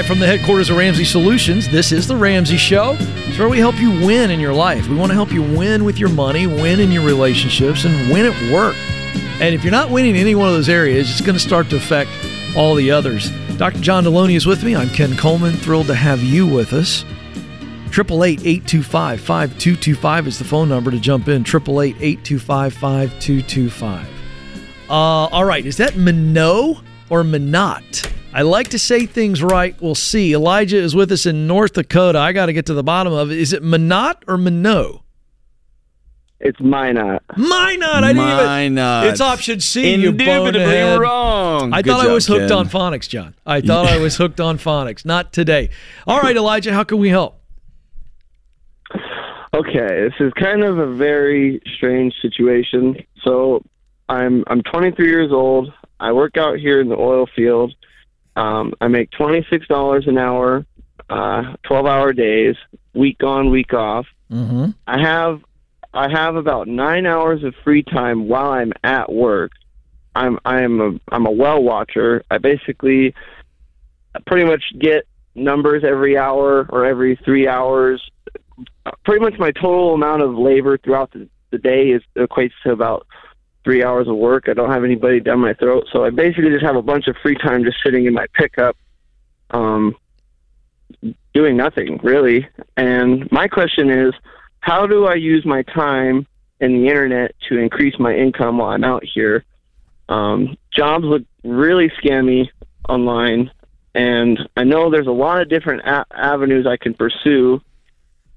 [0.00, 2.96] Live from the headquarters of Ramsey Solutions, this is The Ramsey Show.
[2.98, 4.88] It's where we help you win in your life.
[4.88, 8.24] We want to help you win with your money, win in your relationships, and win
[8.24, 8.74] at work.
[9.42, 11.68] And if you're not winning in any one of those areas, it's going to start
[11.68, 12.08] to affect
[12.56, 13.30] all the others.
[13.58, 13.78] Dr.
[13.80, 14.74] John Delony is with me.
[14.74, 15.52] I'm Ken Coleman.
[15.52, 17.04] Thrilled to have you with us.
[17.90, 21.44] 888-825-5225 is the phone number to jump in.
[21.44, 24.06] 888-825-5225.
[24.88, 26.78] Uh, all right, is that Minot
[27.10, 28.10] or Minot?
[28.32, 29.74] I like to say things right.
[29.82, 30.32] We'll see.
[30.32, 32.18] Elijah is with us in North Dakota.
[32.18, 33.38] I got to get to the bottom of it.
[33.38, 35.00] Is it Minot or Minot?
[36.38, 37.22] It's Minot.
[37.36, 38.04] Minot.
[38.04, 38.46] I didn't even.
[38.74, 39.06] Minot.
[39.08, 39.94] It's option C.
[39.94, 41.00] Indubitably bonehead.
[41.00, 41.72] wrong.
[41.72, 42.52] I Good thought I was hooked Ken.
[42.58, 43.34] on phonics, John.
[43.44, 45.04] I thought I was hooked on phonics.
[45.04, 45.70] Not today.
[46.06, 47.36] All right, Elijah, how can we help?
[49.52, 52.96] Okay, this is kind of a very strange situation.
[53.24, 53.62] So,
[54.08, 55.72] I'm I'm 23 years old.
[55.98, 57.74] I work out here in the oil field.
[58.36, 60.64] Um, I make $26 an hour,
[61.08, 62.56] uh, 12-hour days,
[62.94, 64.06] week on, week off.
[64.30, 64.70] Mm-hmm.
[64.86, 65.40] I have
[65.92, 69.52] I have about nine hours of free time while I'm at work.
[70.14, 72.22] I'm I'm a I'm a well watcher.
[72.30, 73.14] I basically
[74.26, 78.08] pretty much get numbers every hour or every three hours.
[79.04, 83.06] Pretty much my total amount of labor throughout the, the day is equates to about
[83.64, 84.44] three hours of work.
[84.48, 87.16] I don't have anybody down my throat, so I basically just have a bunch of
[87.22, 88.76] free time just sitting in my pickup,
[89.50, 89.94] um,
[91.34, 92.48] doing nothing really.
[92.76, 94.14] And my question is,
[94.60, 96.26] how do I use my time
[96.60, 99.44] and the internet to increase my income while I'm out here?
[100.08, 102.48] Um, jobs look really scammy
[102.88, 103.50] online,
[103.94, 107.60] and I know there's a lot of different a- avenues I can pursue.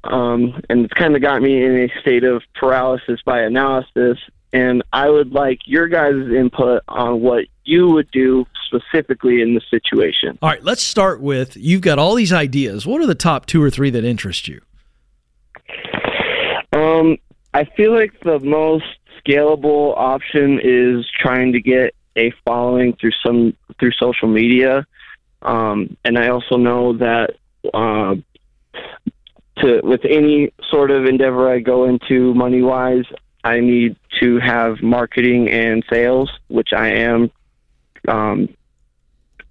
[0.03, 4.17] Um, and it's kind of got me in a state of paralysis by analysis.
[4.53, 9.61] And I would like your guys' input on what you would do specifically in the
[9.71, 10.37] situation.
[10.41, 12.85] All right, let's start with you've got all these ideas.
[12.85, 14.61] What are the top two or three that interest you?
[16.71, 17.17] Um,
[17.53, 18.85] I feel like the most
[19.25, 24.85] scalable option is trying to get a following through some through social media.
[25.41, 27.31] Um, and I also know that
[27.73, 28.15] uh,
[29.57, 33.05] to with any sort of endeavor I go into money wise,
[33.43, 37.31] I need to have marketing and sales, which I am
[38.07, 38.49] um,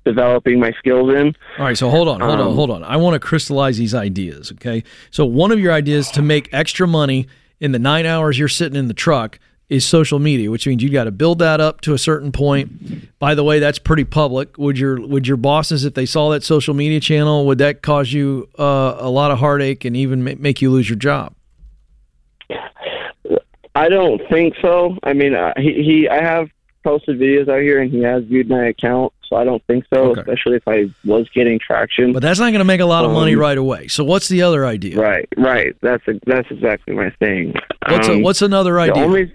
[0.05, 1.35] developing my skills in.
[1.59, 2.85] All right, so hold on, hold on, Um, hold on.
[2.85, 4.83] I want to crystallize these ideas, okay?
[5.11, 7.27] So one of your ideas to make extra money
[7.61, 9.39] in the nine hours you're sitting in the truck
[9.69, 13.19] is social media, which means you got to build that up to a certain point.
[13.19, 14.59] By the way, that's pretty public.
[14.59, 18.13] Would your would your bosses, if they saw that social media channel, would that cause
[18.13, 21.35] you uh, a lot of heartache and even make you lose your job?
[23.75, 24.97] I don't think so.
[25.03, 26.49] I mean, uh, he, he I have
[26.85, 30.11] posted videos out here, and he has viewed my account, so I don't think so.
[30.11, 30.21] Okay.
[30.21, 32.13] Especially if I was getting traction.
[32.13, 33.89] But that's not going to make a lot of money Um, right away.
[33.89, 34.99] So what's the other idea?
[35.01, 35.75] right, right.
[35.81, 37.55] That's a, that's exactly my thing.
[37.89, 39.03] What's a, Um, what's another the idea?
[39.05, 39.33] only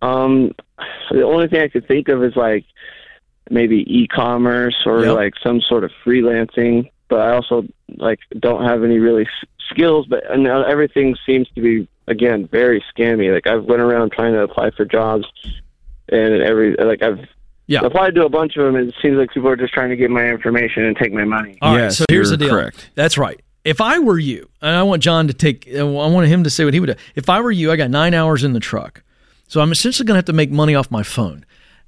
[0.00, 0.52] um
[1.10, 2.64] the only thing I could think of is like
[3.50, 5.14] maybe e-commerce or Yep.
[5.16, 6.90] like some sort of freelancing.
[7.08, 7.64] But I also
[7.98, 9.28] like don't have any really
[9.72, 10.06] skills.
[10.06, 13.32] But and now everything seems to be again very scammy.
[13.32, 15.24] Like I've went around trying to apply for jobs,
[16.08, 17.20] and every like I've
[17.66, 17.80] Yeah.
[17.84, 18.76] applied to a bunch of them.
[18.76, 21.24] And it seems like people are just trying to get my information and take my
[21.24, 21.56] money.
[21.62, 22.50] All right, Yes, so here's the deal.
[22.50, 22.90] correct.
[22.94, 23.40] That's right.
[23.64, 26.64] If I were you, and I want John to take, I want him to say
[26.64, 26.94] what he would do.
[27.14, 29.04] If I were you, I got nine hours in the truck,
[29.46, 31.44] so I'm essentially going to have to make money off my phone,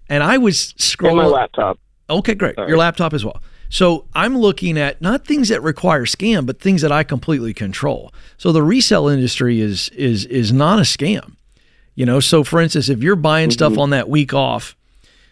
[0.09, 1.16] and I was On scrolling.
[1.16, 1.81] my laptop.
[2.09, 2.55] Okay, great.
[2.55, 2.69] Sorry.
[2.69, 3.43] Your laptop as well.
[3.69, 8.12] So I'm looking at not things that require scam, but things that I completely control.
[8.36, 11.36] So the resale industry is is is not a scam.
[11.94, 14.77] You know, so for instance, if you're buying stuff on that week off,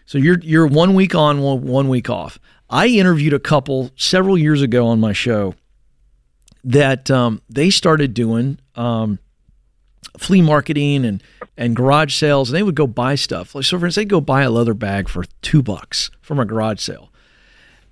[0.05, 2.39] so you're you're one week on, one, one week off.
[2.69, 5.55] I interviewed a couple several years ago on my show
[6.63, 9.19] that um, they started doing um,
[10.17, 11.21] flea marketing and
[11.55, 13.53] and garage sales, and they would go buy stuff.
[13.53, 16.45] Like so, for instance, they'd go buy a leather bag for two bucks from a
[16.45, 17.12] garage sale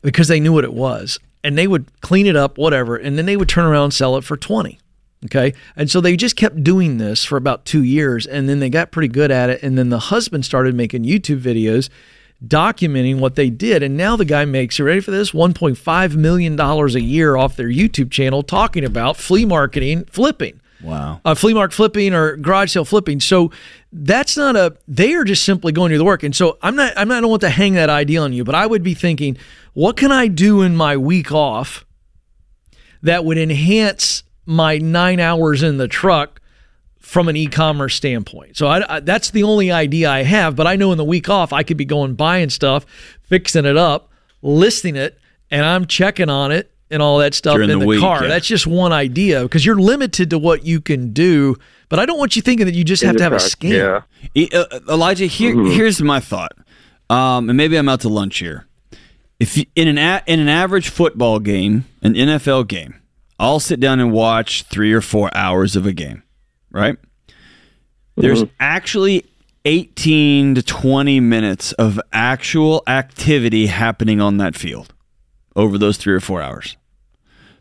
[0.02, 3.26] because they knew what it was, and they would clean it up, whatever, and then
[3.26, 4.80] they would turn around and sell it for twenty.
[5.26, 5.54] Okay.
[5.76, 8.92] And so they just kept doing this for about two years and then they got
[8.92, 9.62] pretty good at it.
[9.62, 11.90] And then the husband started making YouTube videos
[12.46, 13.84] documenting what they did.
[13.84, 15.32] And now the guy makes, you ready for this?
[15.32, 21.22] $1.5 million a year off their YouTube channel talking about flea marketing flipping Wow.
[21.24, 23.20] uh, flea market flipping or garage sale flipping.
[23.20, 23.52] So
[23.92, 24.76] that's not a.
[24.88, 26.24] They are just simply going to the work.
[26.24, 26.94] And so I'm not.
[26.98, 27.18] I'm not.
[27.18, 29.38] I don't want to hang that idea on you, but I would be thinking,
[29.74, 31.86] what can I do in my week off
[33.04, 36.42] that would enhance my nine hours in the truck
[37.00, 38.56] from an e-commerce standpoint.
[38.56, 40.56] So I, I, that's the only idea I have.
[40.56, 42.86] But I know in the week off, I could be going buying stuff,
[43.24, 44.10] fixing it up,
[44.42, 45.20] listing it,
[45.50, 48.24] and I'm checking on it and all that stuff During in the the, week, car.
[48.24, 48.28] yeah.
[48.30, 51.56] That's just one idea because you're limited to what you can do.
[51.90, 53.52] But I don't want you thinking that you just have to the have a truck,
[53.52, 53.72] scam.
[53.72, 54.02] Yeah.
[54.36, 56.52] E- uh, Elijah, here, here's my thought,
[57.10, 58.68] um, and maybe I'm out to lunch here.
[59.40, 63.02] If you, in an a, in an average football game, an NFL game,
[63.40, 66.22] I'll sit down and watch three or four hours of a game,
[66.70, 66.96] right?
[68.16, 69.26] There's actually
[69.66, 74.94] 18 to 20 minutes of actual activity happening on that field
[75.56, 76.78] over those three or four hours.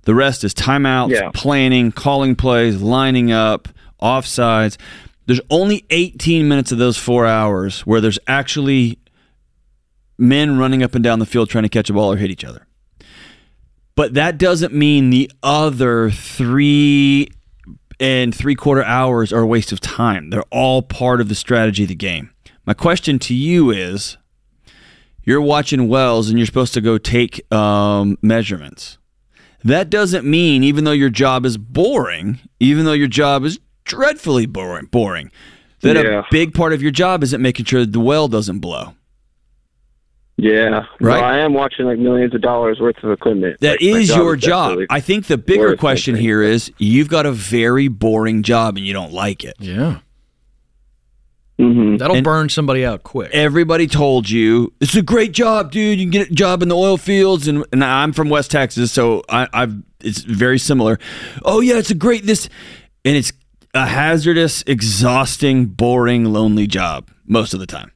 [0.02, 1.30] The rest is timeouts, Yeah.
[1.34, 3.68] planning, calling plays, lining up,
[4.02, 4.76] offsides.
[5.26, 8.98] There's only 18 minutes of those four hours where there's actually
[10.18, 12.44] men running up and down the field trying to catch a ball or hit each
[12.44, 12.66] other.
[13.94, 17.28] But that doesn't mean the other three
[17.98, 20.30] and three quarter hours are a waste of time.
[20.30, 22.30] They're all part of the strategy of the game.
[22.64, 24.16] My question to you is
[25.24, 28.96] you're watching Wells and you're supposed to go take um, measurements.
[29.64, 34.46] That doesn't mean, even though your job is boring, even though your job is dreadfully
[34.46, 35.30] boring, boring
[35.82, 36.20] that Yeah.
[36.20, 38.94] a big part of your job isn't making sure the well doesn't blow.
[40.36, 40.86] Yeah.
[41.00, 41.20] Right.
[41.20, 43.58] No, I am watching like millions of dollars worth of equipment.
[43.60, 44.78] That Like, my is your is job.
[44.88, 46.22] I think the bigger question something.
[46.24, 49.54] here is you've got a very boring job and you don't like it.
[49.58, 49.98] Yeah.
[51.60, 51.98] Mhm.
[51.98, 53.30] That'll And- burn somebody out quick.
[53.32, 55.98] Everybody told you it's a great job, dude.
[55.98, 58.90] You can get a job in the oil fields, and, and I'm from West Texas,
[58.92, 60.98] so I, I've it's very similar.
[61.44, 62.48] Oh yeah, it's a great this,
[63.04, 63.32] and it's
[63.74, 67.90] a hazardous, exhausting, boring, lonely job most of the time.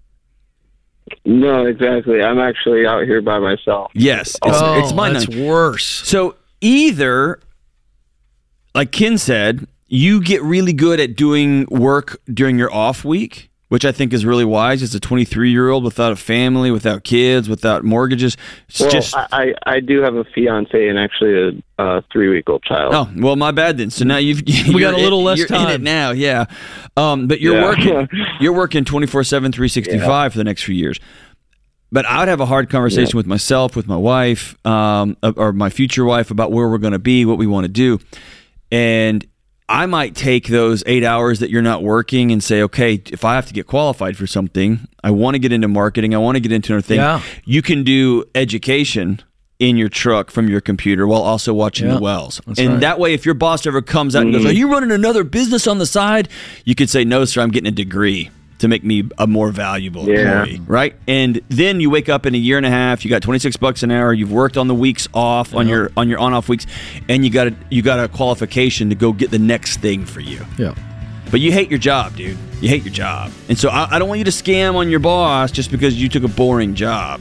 [1.25, 2.23] No, exactly.
[2.23, 3.91] I'm actually out here by myself.
[3.95, 5.85] Yes, it's, oh, it's my that's worse.
[5.85, 7.41] So either,
[8.75, 13.85] like Ken said, you get really good at doing work during your off week, which
[13.85, 14.83] I think is really wise.
[14.83, 18.37] As a 23 year old without a family, without kids, without mortgages,
[18.69, 19.17] it's Well, just.
[19.17, 22.95] I, I I do have a fiance and actually a, a three week old child.
[22.95, 23.91] Oh well, my bad then.
[23.91, 25.83] So now you've We got a little in, less you're in it time.
[25.83, 26.45] now, yeah.
[26.97, 27.65] Um, but you're Yeah.
[27.65, 28.09] working,
[28.41, 31.01] you're working 24 seven, 365 for the next few years.
[31.93, 35.71] But I would have a hard conversation with myself, with my wife, um, or my
[35.71, 38.01] future wife about where we're going to be, what we want to do,
[38.73, 39.25] and
[39.69, 43.35] I might take those eight hours that you're not working and say, okay, if I
[43.35, 46.41] have to get qualified for something, I want to get into marketing, I want to
[46.41, 46.99] get into another thing.
[46.99, 47.23] Yeah.
[47.45, 49.23] You can do education
[49.59, 52.43] in your truck from your computer while also watching Yeah, the wells.
[52.47, 52.81] that's and right.
[52.81, 54.49] that way, if your boss ever comes out and goes, mm.
[54.49, 56.29] Are you running another business on the side?
[56.65, 60.09] You could say, No, sir, I'm getting a degree to make me a more valuable
[60.09, 60.43] Yeah.
[60.43, 60.61] employee.
[60.67, 60.95] Right.
[61.09, 63.83] And then you wake up in a year and a half, you got 26 bucks
[63.83, 66.67] an hour, you've worked on the weeks off on your on your on off weeks,
[67.09, 70.21] and you got a you got a qualification to go get the next thing for
[70.21, 70.45] you.
[70.59, 70.75] Yeah.
[71.31, 72.37] But you hate your job, dude.
[72.61, 73.33] You hate your job.
[73.49, 76.09] And so I, I don't want you to scam on your boss just because you
[76.09, 77.21] took a boring job.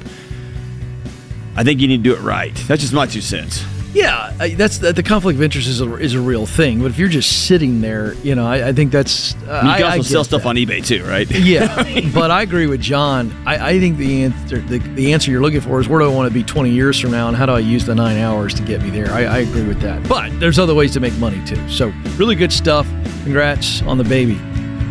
[1.55, 2.53] I think you need to do it right.
[2.67, 3.63] That's just my two cents.
[3.93, 6.79] Yeah, I- that's the, the conflict of interest is a, is a real thing.
[6.81, 9.35] But if you're just sitting there, you know, I, I think that's.
[9.47, 10.47] Uh, You can I also sell stuff that.
[10.49, 11.29] on eBay too, right?
[11.43, 11.83] Yeah,
[12.13, 13.31] but I agree with John.
[13.45, 16.13] I, I think the answer the, the answer you're looking for is where do I
[16.13, 18.53] want to be 20 years from now, and how do I use the nine hours
[18.55, 19.11] to get me there?
[19.11, 20.07] I, I agree with that.
[20.09, 21.69] But there's other ways to make money too.
[21.69, 22.87] So really good stuff.
[23.23, 24.39] Congrats on the baby.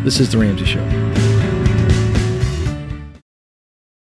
[0.03, 0.81] This is the Ramsey Show.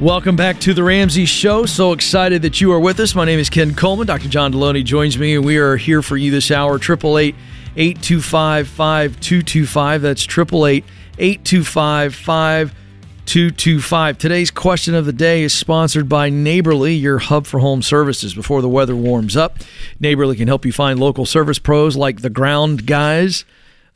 [0.00, 1.66] Welcome back to the Ramsey Show.
[1.66, 3.14] So excited that you are with us.
[3.14, 4.08] My name is Ken Coleman.
[4.08, 4.28] Dr.
[4.28, 6.74] John Delony joins me, and we are here for you this hour.
[6.74, 7.36] 888
[7.76, 10.02] 825 5225.
[10.02, 10.84] That's 888
[11.16, 14.18] 825 5225.
[14.18, 18.34] Today's question of the day is sponsored by Neighborly, your hub for home services.
[18.34, 19.58] Before the weather warms up,
[20.00, 23.44] Neighborly can help you find local service pros like the ground guys.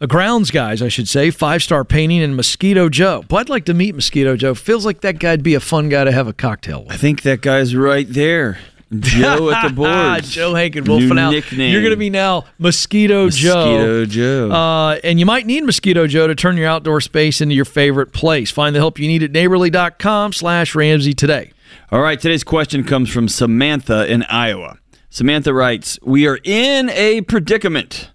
[0.00, 3.23] The grounds guys, I should say, five star painting and Mosquito Joe.
[3.23, 4.55] Boy, I'd like to meet Mosquito Joe.
[4.55, 6.93] Feels like that guy'd be a fun guy to have a cocktail with.
[6.93, 8.59] I think that guy's right there.
[9.00, 10.23] Joe at the board.
[10.23, 11.31] Joe Hankin wolfing New out.
[11.33, 11.73] nickname.
[11.73, 13.55] You're going to be now Mosquito, Joe.
[13.57, 14.50] Mosquito Joe.
[14.52, 18.12] Uh, and you might need Mosquito Joe to turn your outdoor space into your favorite
[18.12, 18.50] place.
[18.52, 21.50] Find the help you need at neighborly.com slash Ramsey today.
[21.90, 24.78] All right, today's question comes from Samantha in Iowa.
[25.11, 28.11] Samantha writes, We are in a predicament.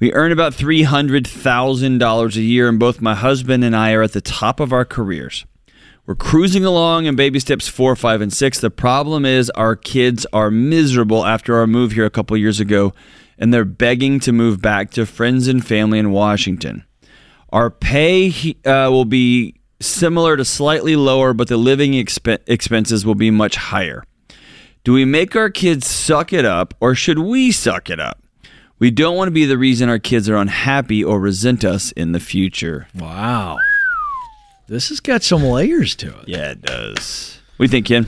[0.00, 4.20] We earn about $300,000 a year, and both my husband and I are at the
[4.20, 5.46] top of our careers.
[6.04, 8.58] We're cruising along in baby steps four, five, and six.
[8.58, 12.92] The problem is our kids are miserable after our move here a couple years ago,
[13.38, 16.84] and they're begging to move back to friends and family in Washington.
[17.50, 23.14] Our pay uh, will be similar to slightly lower, but the living exp- expenses will
[23.14, 24.02] be much higher.
[24.82, 28.23] Do we make our kids suck it up, or should we suck it up?
[28.84, 32.12] We don't want to be the reason our kids are unhappy or resent us in
[32.12, 32.86] the future.
[32.94, 33.56] Wow.
[34.66, 36.28] This has got some layers to it.
[36.28, 37.40] Yeah, it does.
[37.56, 38.06] What do you think, Ken?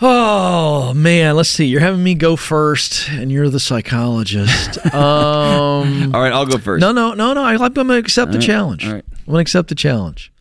[0.00, 1.66] Oh man, let's see.
[1.66, 4.84] You're having me go first, and you're the psychologist.
[4.92, 6.80] um, All right, I'll go first.
[6.80, 7.44] no, no, no, no.
[7.44, 8.84] I, I'm going to accept the right, challenge.
[8.84, 9.04] all right.
[9.08, 10.32] I'm going to accept the challenge.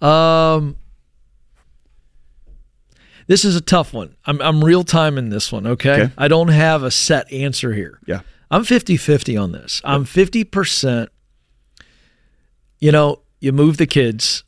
[0.00, 0.76] Um,
[3.26, 4.16] this is a tough one.
[4.24, 5.66] I'm I'm real time in this one.
[5.66, 6.04] Okay?
[6.04, 6.12] Okay.
[6.16, 7.98] I don't have a set answer here.
[8.06, 8.20] Yeah.
[8.50, 9.80] I'm 50-50 on this.
[9.84, 11.08] I'm 50%.
[12.78, 14.44] You know, you move the kids,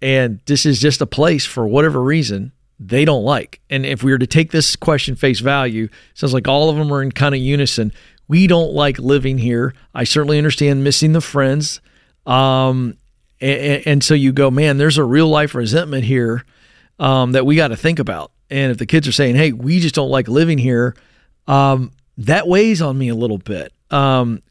[0.00, 3.60] and this is just a place for whatever reason they don't like.
[3.68, 6.92] And if we were to take this question face value, sounds like all of them
[6.92, 7.92] are in kind of unison.
[8.26, 9.74] We don't like living here.
[9.94, 11.80] I certainly understand missing the friends.
[12.26, 12.96] Um,
[13.40, 16.44] and, and so you go, man, there's a real life resentment here
[16.98, 18.32] um, that we got to think about.
[18.50, 20.96] And if the kids are saying, hey, we just don't like living here,
[21.46, 23.72] um, that weighs on me a little bit.
[23.90, 24.42] Um,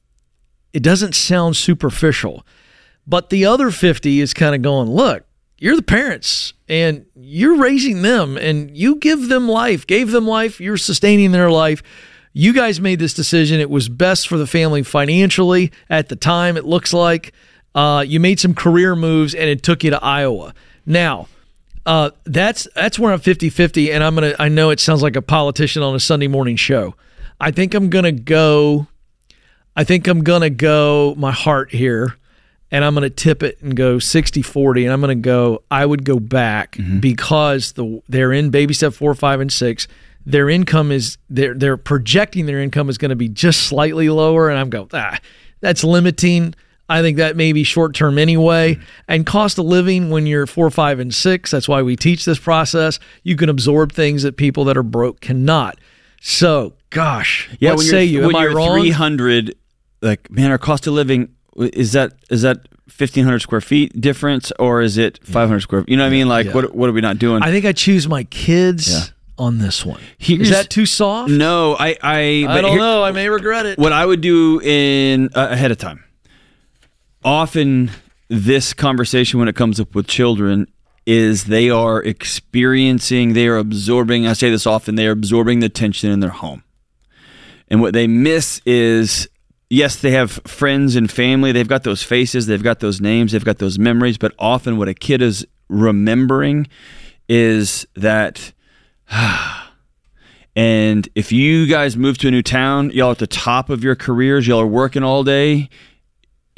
[0.74, 2.46] it doesn't sound superficial.
[3.06, 5.24] But the other 50 is kind of going, look,
[5.58, 10.60] you're the parents and you're raising them and you give them life, gave them life,
[10.60, 11.84] you're sustaining their life.
[12.34, 13.60] You guys made this decision.
[13.60, 17.34] It was best for the family financially at the time, it looks like.
[17.76, 20.54] Uh, you made some career moves and it took you to Iowa.
[20.86, 21.28] Now,
[21.86, 25.22] uh, that's that's where I'm 50-50 and I'm to I know it sounds like a
[25.22, 26.96] politician on a Sunday morning show.
[27.40, 28.88] I think I'm going to go
[29.76, 32.18] I think I'm going to go my heart here
[32.72, 35.86] and I'm going to tip it and go 60-40 and I'm going to go I
[35.86, 39.88] would go back because the they're in baby step 4, 5 and 6.
[40.26, 44.50] Their income is they're they're projecting their income is going to be just slightly lower
[44.50, 45.18] and I'm going ah
[45.62, 46.56] that's limiting.
[46.88, 48.80] I think that may be short term anyway.
[49.08, 52.40] And cost of living when you're four, five, and six, that's why we teach this
[52.40, 53.00] process.
[53.24, 55.78] You can absorb things that people that are broke cannot.
[56.22, 58.80] So, gosh, Yeah, what when say when Am I wrong?
[58.80, 59.56] 300,
[60.02, 64.82] like, man, our cost of living, is that is that 1,500 square feet difference or
[64.82, 66.28] is it 500 square You know what I mean?
[66.28, 66.54] Like, Yeah.
[66.54, 67.42] what, what are we not doing?
[67.44, 69.02] I think I choose my kids Yeah.
[69.38, 70.02] on this one.
[70.18, 71.30] Here's- Is that too soft?
[71.32, 71.96] no, I.
[72.02, 73.04] I, I don't here- know.
[73.04, 73.78] I may regret it.
[73.80, 76.04] What I would do in uh, ahead of time.
[77.24, 77.92] Often,
[78.30, 80.68] this conversation when it comes up with children
[81.10, 84.28] is they are experiencing, they are absorbing.
[84.28, 84.94] I say this often.
[84.94, 86.64] They are absorbing the tension in their home,
[87.68, 89.28] and what they miss is.
[89.72, 91.52] Yes, they have friends and family.
[91.52, 94.20] They've got those faces, they've got those names, they've got those memories.
[94.20, 96.68] But often, what a kid is remembering
[97.28, 98.52] is that
[100.56, 103.96] and if you guys move to a new town, y'all at the top of your
[103.96, 105.70] careers, y'all are working all day.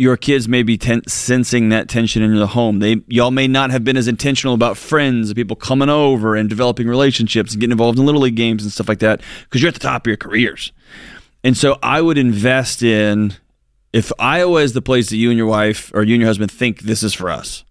[0.01, 2.79] Your kids may be ten- sensing that tension in the home.
[2.79, 6.87] They y'all may not have been as intentional about friends people coming over and developing
[6.87, 9.75] relationships and getting involved in little league games and stuff like that because you're at
[9.75, 10.71] the top of your careers.
[11.43, 13.35] And so I would invest in
[13.93, 16.51] if Iowa is the place that you and your wife or you and your husband
[16.51, 17.63] think this is for us.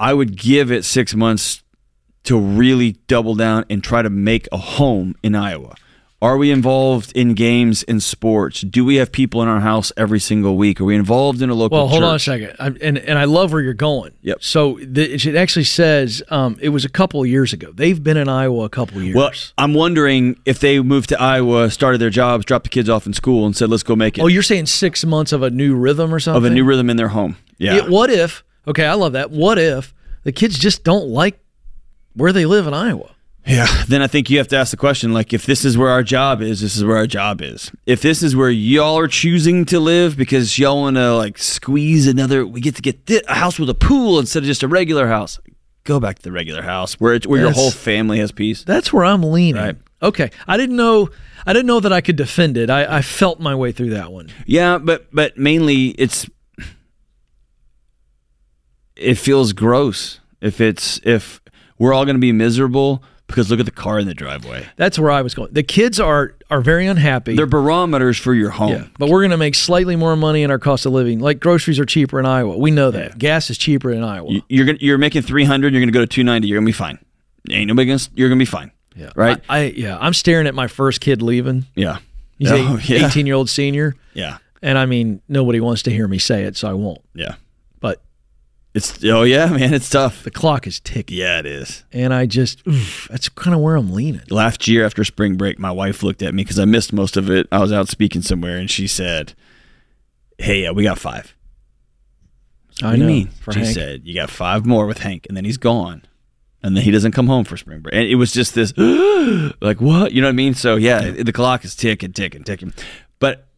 [0.00, 1.62] I would give it six months
[2.24, 5.74] to really double down and try to make a home in Iowa?
[6.22, 8.60] Are we involved in games and sports?
[8.60, 10.80] Do we have people in our house every single week?
[10.80, 13.24] Are we involved in a local Well, hold on a second, I, and and I
[13.24, 14.12] love where you're going.
[14.22, 14.40] Yep.
[14.40, 17.72] So the, it actually says um, it was a couple of years ago.
[17.72, 19.16] They've been in Iowa a couple of years.
[19.16, 23.04] Well, I'm wondering if they moved to Iowa, started their jobs, dropped the kids off
[23.04, 25.50] in school, and said, "Let's go make it oh, you're saying six months of a
[25.50, 26.38] new rhythm or something?
[26.38, 28.44] of a new rhythm in their home." Yeah, It- what if?
[28.68, 29.32] Okay, I love that.
[29.32, 31.40] What if the kids just don't like
[32.14, 33.10] where they live in Iowa?
[33.46, 35.88] Yeah, then I think you have to ask the question like if this is where
[35.88, 37.72] our job is, this is where our job is.
[37.86, 42.06] If this is where y'all are choosing to live because y'all want to like squeeze
[42.06, 44.68] another we get to get thi- a house with a pool instead of just a
[44.68, 45.40] regular house.
[45.84, 48.62] Go back to the regular house where it's, where your whole family has peace.
[48.62, 49.60] That's where I'm leaning.
[49.60, 49.76] Right.
[50.00, 51.10] Okay, I didn't know.
[51.44, 52.70] I didn't know that I could defend it.
[52.70, 54.28] I, I felt my way through that one.
[54.46, 56.28] Yeah, but but mainly it's
[58.94, 61.40] it feels gross if it's if
[61.78, 64.66] we're all going to be miserable because look at the car in the driveway.
[64.76, 65.52] That's where I was going.
[65.52, 67.34] The kids are are very unhappy.
[67.34, 68.70] They're barometers for your home.
[68.72, 71.18] yeah, but we're going to make slightly more money in our cost of living.
[71.18, 72.56] Like groceries are cheaper in Iowa.
[72.58, 73.18] We know that.
[73.18, 74.30] Gas is cheaper in Iowa.
[74.30, 76.68] You- You're gonna, you're making 300, you're going to go to 290, you're going to
[76.68, 76.98] be fine.
[77.50, 78.70] Ain't nobody going to you're going to be fine.
[78.94, 79.10] yeah.
[79.16, 79.40] Right?
[79.48, 79.98] I, I yeah.
[80.00, 81.66] I'm staring at my first kid leaving.
[81.74, 81.98] Yeah.
[82.38, 84.38] He's Oh, a 18 year old senior, Yeah.
[84.62, 87.00] and I mean nobody wants to hear me say it, so I won't.
[87.14, 87.34] Yeah.
[88.74, 90.22] It's oh yeah, man, it's tough.
[90.22, 91.18] The clock is ticking.
[91.18, 91.84] Yeah, it is.
[91.92, 94.22] And I just, oof, that's kind of where I'm leaning.
[94.30, 97.28] Last year after spring break, my wife looked at me because I missed most of
[97.30, 97.46] it.
[97.52, 99.34] I was out speaking somewhere, and she said,
[100.38, 101.34] "Hey, yeah, we got five.
[102.82, 103.08] I do know.
[103.08, 103.30] you mean?
[103.52, 103.74] She Hank.
[103.74, 106.02] said, "You got five more with Hank, and then he's gone,
[106.62, 108.72] and then he doesn't come home for spring break." And it was just this,
[109.60, 110.12] like, what?
[110.12, 110.54] You know what I mean?
[110.54, 112.72] So yeah, the clock is ticking, ticking, ticking.
[113.18, 113.48] But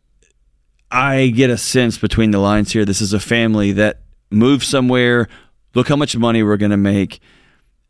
[0.91, 2.85] I get a sense between the lines here.
[2.85, 4.01] This is a family that
[4.31, 5.29] moved somewhere.
[5.75, 7.21] Look how much money we're going to make.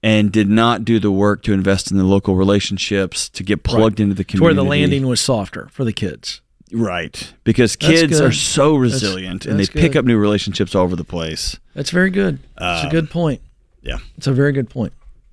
[0.02, 4.00] And did not do the work to invest in the local relationships to get plugged
[4.00, 6.42] into the It's where the landing was softer for the kids.
[6.70, 7.32] Right.
[7.42, 11.04] Because kids are so resilient and they that's pick up new relationships all over the
[11.04, 11.58] place.
[11.74, 12.38] That's very good.
[12.58, 13.40] It's a Um, good point.
[13.80, 13.98] Yeah.
[14.18, 14.92] It's a very good point.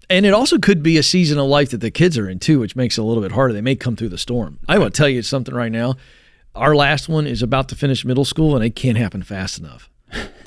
[0.10, 2.60] And it also could be a season of life that the kids are in too,
[2.60, 3.54] which makes it a little bit harder.
[3.54, 4.60] They may come through the storm.
[4.70, 5.96] I want to tell you something right now.
[6.56, 9.90] Our last one is about to finish middle school, and it can't happen fast enough.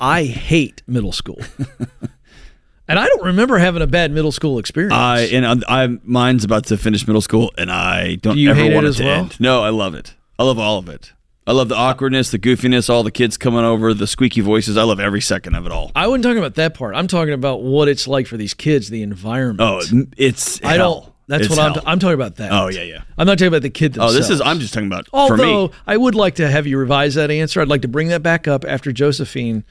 [0.01, 1.39] I hate middle school,
[2.87, 4.93] and I don't remember having a bad middle school experience.
[4.93, 8.51] I and I, I mine's about to finish middle school and I don't Do you
[8.51, 9.19] ever hate it want it as to well?
[9.21, 9.39] end.
[9.39, 10.13] No, I love it.
[10.37, 11.13] I love all of it.
[11.47, 14.77] I love the awkwardness, the goofiness, all the kids coming over, the squeaky voices.
[14.77, 15.91] I love every second of it all.
[15.95, 16.95] I wasn't talking about that part.
[16.95, 19.61] I'm talking about what it's like for these kids, the environment.
[19.61, 21.05] Oh, it's I don't.
[21.27, 21.73] That's what I'm.
[21.73, 21.83] hell.
[21.85, 22.51] I'm talking about that.
[22.51, 23.01] Oh yeah, yeah.
[23.17, 24.41] I'm not talking about the kid Oh, this is.
[24.41, 25.73] I'm just talking about for Although me.
[25.87, 27.61] I would like to have you revise that answer.
[27.61, 29.63] I'd like to bring that back up after Josephine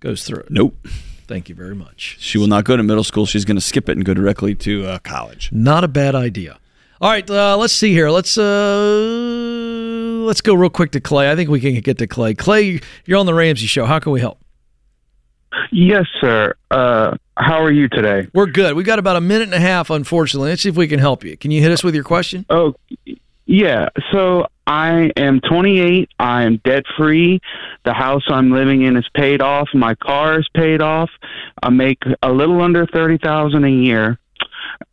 [0.00, 0.50] goes through it.
[0.50, 0.76] Nope.
[1.26, 2.18] Thank you very much.
[2.20, 3.26] She will not go to middle school.
[3.26, 5.50] She's going to skip it and go directly to uh, college.
[5.52, 6.58] Not a bad idea.
[7.00, 8.10] All right, uh, let's see here.
[8.10, 8.44] Let's uh,
[10.24, 11.30] let's go real quick to Clay.
[11.30, 12.34] I think we can get to Clay.
[12.34, 13.86] Clay, you're on the Ramsey show.
[13.86, 14.38] How can we help?
[15.70, 16.54] Yes, sir.
[16.70, 18.28] Uh, how are you today?
[18.32, 18.74] We're good.
[18.74, 20.50] We've got about a minute and a half, unfortunately.
[20.50, 21.36] Let's see if we can help you.
[21.36, 22.44] Can you hit us with your question?
[22.50, 22.74] Oh,
[23.46, 23.88] yeah.
[24.12, 26.08] So I am 28.
[26.18, 27.40] I am debt free.
[27.84, 29.68] The house I'm living in is paid off.
[29.74, 31.10] My car is paid off.
[31.62, 34.18] I make a little under thirty thousand a year,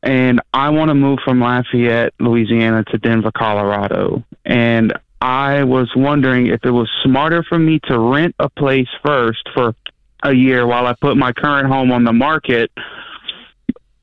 [0.02, 4.24] and I want to move from Lafayette, Louisiana, to Denver, Colorado.
[4.46, 9.48] And I was wondering if it was smarter for me to rent a place first
[9.54, 9.76] for
[10.24, 12.72] a year while I put my current home on the market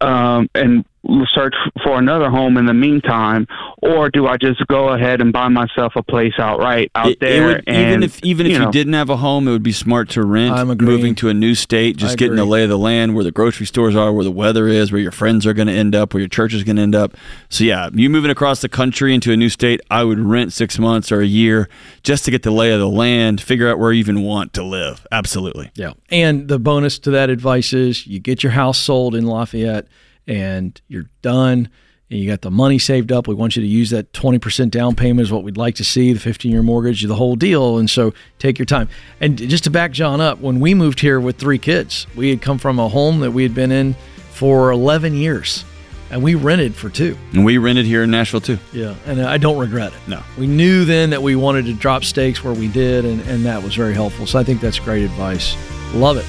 [0.01, 0.85] um, and
[1.35, 3.47] search for another home in the meantime,
[3.83, 7.21] or do I just go ahead and buy myself a place outright out It- it
[7.21, 7.47] there?
[7.47, 9.73] would- and, even if even if you, know, didn't have a home, it would be
[9.73, 10.55] smart to rent.
[10.55, 10.93] I'm agreeing.
[10.97, 13.31] Moving to a new state, just I getting the lay of the land, where the
[13.31, 16.13] grocery stores are, where the weather is, where your friends are going to end up,
[16.15, 17.15] where your church is going to end up.
[17.49, 20.79] So yeah, you moving across the country into a new state, I would rent six
[20.79, 21.69] months or a year
[22.03, 24.63] just to get the lay of the land, figure out where you even want to
[24.65, 25.07] live.
[25.13, 25.71] Absolutely.
[25.75, 25.93] Yeah.
[26.11, 29.87] And the bonus to that advice is you get your house sold in Lafayette
[30.27, 31.69] and you're done
[32.11, 33.27] and you got the money saved up.
[33.27, 36.13] We want you to use that 20% down payment is what we'd like to see,
[36.13, 37.79] the 15 year mortgage, the whole deal.
[37.79, 38.89] And so take your time.
[39.21, 42.41] And just to back John up, when we moved here with three kids, we had
[42.41, 43.95] come from a home that we had been in
[44.31, 45.65] for 11 years
[46.11, 47.17] and we rented for two.
[47.33, 48.59] And we rented here in Nashville too.
[48.73, 48.95] Yeah.
[49.07, 49.99] And I don't regret it.
[50.09, 50.23] No.
[50.39, 53.63] We knew then that we wanted to drop stakes where we did, and, and that
[53.63, 54.27] was very helpful.
[54.27, 55.57] So I think that's great advice.
[55.95, 56.27] Love it.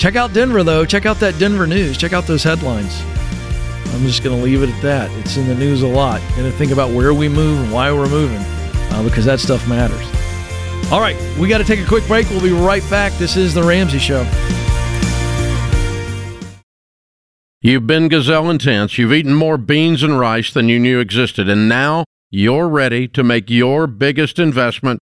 [0.00, 0.86] Check out Denver, though.
[0.86, 1.98] Check out that Denver news.
[1.98, 3.02] Check out those headlines.
[3.92, 5.10] I'm just going to leave it at that.
[5.18, 6.22] It's in the news a lot.
[6.38, 9.68] Going to think about where we move and why we're moving uh, because that stuff
[9.68, 10.00] matters.
[10.90, 12.30] All right, we got to take a quick break.
[12.30, 13.12] We'll be right back.
[13.18, 14.22] This is The Ramsey Show.
[17.60, 18.96] You've been gazelle intense.
[18.96, 23.22] You've eaten more beans and rice than you knew existed, and now you're ready to
[23.22, 24.98] make your biggest investment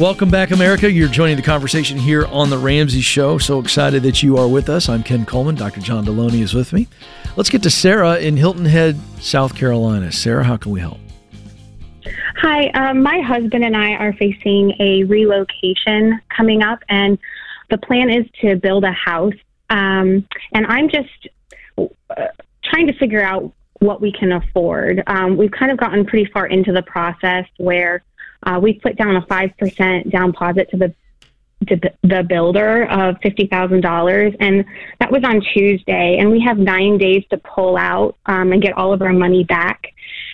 [0.00, 0.90] Welcome back, America.
[0.90, 3.38] You're joining the conversation here on The Ramsey Show.
[3.38, 4.88] So excited that you are with us.
[4.88, 5.54] I'm Ken Coleman.
[5.54, 5.80] Dr.
[5.80, 6.88] John Delony is with me.
[7.36, 10.10] Let's get to Sarah in Hilton Head, South Carolina.
[10.10, 10.98] Sarah, how can we help?
[12.38, 17.16] Hi, um, my husband and I are facing a relocation coming up, and
[17.70, 19.34] the plan is to build a house.
[19.70, 21.28] Um, and I'm just
[21.78, 22.26] uh,
[22.64, 25.04] trying to figure out what we can afford.
[25.06, 28.02] Um, we've kind of gotten pretty far into the process where
[28.44, 30.94] uh, we put down a 5% down deposit to the
[31.68, 34.36] to the builder of $50,000.
[34.40, 34.64] And
[35.00, 36.18] that was on Tuesday.
[36.18, 39.44] And we have nine days to pull out um, and get all of our money
[39.44, 39.86] back.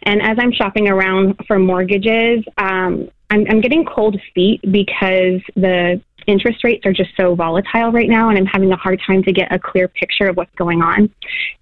[0.03, 6.01] And as I'm shopping around for mortgages, um, I'm, I'm getting cold feet because the
[6.27, 9.33] interest rates are just so volatile right now, and I'm having a hard time to
[9.33, 11.11] get a clear picture of what's going on.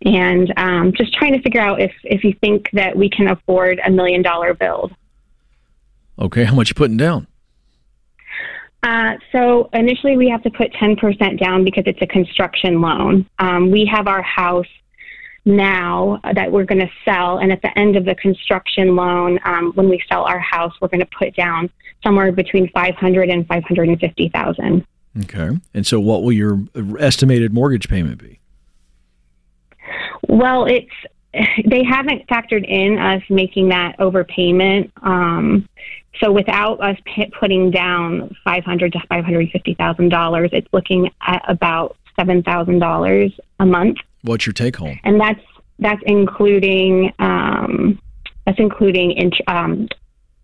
[0.05, 3.81] And um, just trying to figure out if, if you think that we can afford
[3.85, 4.95] a million dollar build.
[6.19, 7.27] Okay, how much you putting down?
[8.83, 13.29] Uh, so initially, we have to put 10% down because it's a construction loan.
[13.39, 14.67] Um, we have our house
[15.45, 19.73] now that we're going to sell, and at the end of the construction loan, um,
[19.75, 21.71] when we sell our house, we're going to put down
[22.03, 24.87] somewhere between 500 and 550,000.
[25.25, 26.61] Okay, and so what will your
[27.01, 28.39] estimated mortgage payment be?
[30.29, 30.93] Well, it's
[31.67, 34.91] they haven't factored in us making that overpayment.
[35.03, 35.69] Um,
[36.21, 40.69] so without us p- putting down five hundred to five hundred fifty thousand dollars, it's
[40.73, 43.99] looking at about seven thousand dollars a month.
[44.23, 44.99] What's your take home?
[45.05, 45.41] And that's
[45.79, 48.01] that's including um,
[48.47, 49.89] that's including in, um,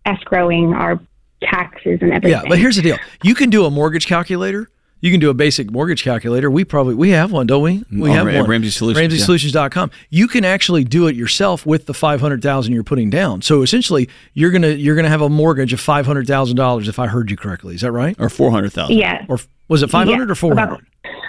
[0.07, 1.01] escrowing our
[1.42, 2.31] taxes and everything.
[2.31, 4.70] Yeah, but here's the deal: you can do a mortgage calculator
[5.05, 6.51] you can do a basic mortgage calculator.
[6.51, 7.85] We probably we have one, don't we?
[7.93, 8.49] We Oh, have Ra- one.
[8.49, 9.27] Ramsey Solutions, yeah.
[9.27, 9.90] RamseySolutions.com.
[10.09, 13.43] You can actually do it yourself with the five hundred thousand you're putting down.
[13.43, 16.99] So essentially, you're gonna you're gonna have a mortgage of five hundred thousand dollars if
[16.99, 17.75] I heard you correctly.
[17.75, 18.17] Is that right?
[18.19, 18.97] or four hundred thousand.
[18.97, 19.27] yeah.
[19.29, 19.38] Or
[19.69, 20.87] was it five hundred Yeah, or four about- hundred?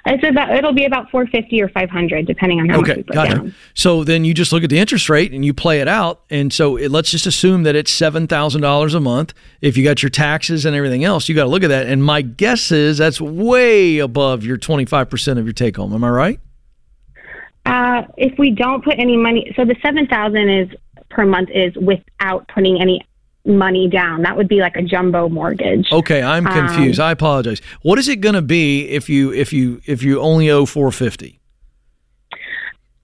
[0.08, 2.98] It's about it'll be about four fifty or five hundred, depending on how much Okay,
[2.98, 3.36] we put got it.
[3.36, 3.56] down.
[3.74, 6.22] So then you just look at the interest rate and you play it out.
[6.30, 9.34] And so it, let's just assume that it's seven thousand dollars a month.
[9.62, 11.88] If you got your taxes and everything else, you got to look at that.
[11.88, 15.92] And my guess is that's way above your twenty five percent of your take home.
[15.92, 16.40] Am I right?
[17.66, 20.70] Uh, if we don't put any money, so the seven thousand is
[21.10, 23.02] per month is without putting any
[23.46, 24.22] money down.
[24.24, 25.88] That would be like a jumbo mortgage.
[25.92, 27.00] Okay, I'm Um, confused.
[27.00, 27.62] I apologize.
[27.82, 31.40] What is it going to be if you if you if you only owe 450?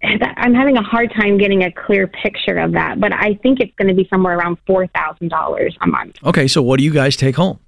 [0.03, 3.59] That- I'm having a hard time getting a clear picture of that, but I think
[3.59, 6.15] it's going to be somewhere around four thousand dollars a month.
[6.25, 7.59] Okay, so what do you guys take home?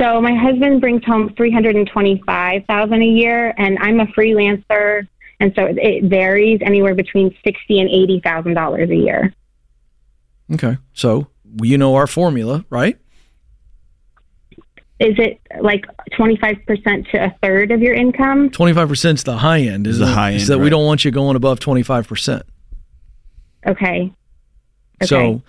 [0.00, 4.06] So my husband brings home three hundred and twenty-five thousand a year, and I'm a
[4.06, 5.06] freelancer,
[5.40, 9.34] and so it- it varies anywhere between sixty and eighty thousand dollars a year.
[10.54, 11.26] Okay, so
[11.62, 12.98] you know our formula, right?
[15.00, 15.84] Is it like
[16.16, 18.48] twenty-five percent to a third of your income?
[18.50, 19.86] 25% is the high end.
[19.88, 20.14] Is The it?
[20.14, 22.42] high Is end, that we don't want you going above 25%.
[23.66, 24.12] Okay.
[25.02, 25.06] Okay.
[25.06, 25.42] So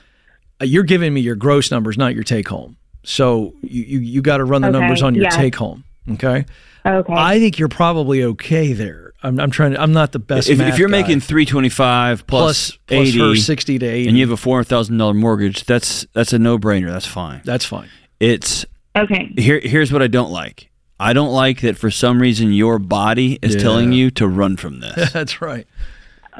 [0.62, 2.76] uh, you're giving me your gross numbers, not your take home.
[3.04, 5.36] So you you, you got to run the Okay, numbers on your yes.
[5.36, 5.84] take home.
[6.14, 6.46] Okay.
[6.86, 7.14] Okay.
[7.14, 9.05] I think you're probably okay there.
[9.26, 9.82] I'm, I'm trying to.
[9.82, 10.50] I'm not the best.
[10.50, 11.02] If, math if you're guy.
[11.02, 14.32] making three twenty five plus plus plus eighty, her 60 to 80, and you have
[14.32, 16.92] a four hundred thousand dollar mortgage, that's that's a no brainer.
[16.92, 17.42] That's fine.
[17.44, 17.90] that's fine.
[18.20, 19.32] It's okay.
[19.38, 19.60] here.
[19.60, 20.70] Here's what I don't like.
[21.00, 23.62] I don't like that for some reason your body is Yeah.
[23.62, 25.12] telling you to run from this.
[25.14, 25.68] that's right.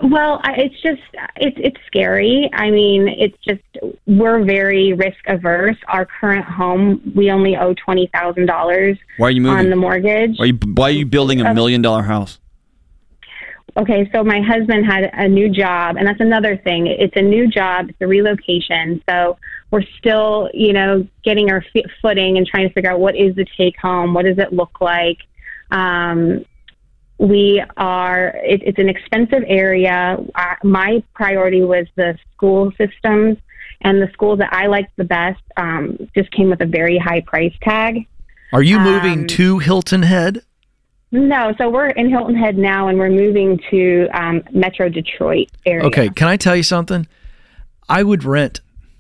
[0.04, 1.02] Well, it's just
[1.38, 2.50] it's it's scary.
[2.54, 3.62] I mean, it's just
[4.06, 5.78] we're very risk averse.
[5.88, 9.76] Our current home, we only owe twenty thousand dollars Why are you moving on the
[9.76, 10.38] mortgage.
[10.38, 12.40] Why are you Why are you building a uh, million dollar house?
[13.78, 16.88] Okay, so my husband had a new job, and that's another thing.
[16.88, 19.04] It's a new job, it's a relocation.
[19.10, 19.38] So
[19.70, 21.62] we're still, you know, getting our
[22.02, 24.80] footing and trying to figure out what is the take home, what does it look
[24.80, 25.18] like.
[25.72, 26.46] Um,
[27.18, 30.20] we are, it, it's an expensive area.
[30.34, 33.38] Uh, my priority was the school systems,
[33.82, 37.22] and the schools that I liked the best um, just came with a very high
[37.22, 38.08] price tag.
[38.54, 40.44] Are you moving Um, to Hilton Head?
[41.16, 45.86] No, so we're in Hilton Head now, and we're moving to um, Metro Detroit area.
[45.86, 47.08] Okay, can I tell you something?
[47.88, 48.60] I would rent.